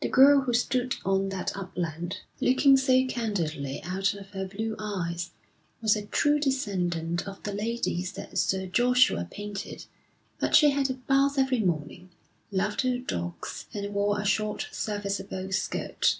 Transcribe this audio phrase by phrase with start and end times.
[0.00, 5.32] The girl who stood on that upland, looking so candidly out of her blue eyes,
[5.82, 9.84] was a true descendant of the ladies that Sir Joshua painted,
[10.38, 12.08] but she had a bath every morning,
[12.50, 16.16] loved her dogs, and wore a short, serviceable skirt.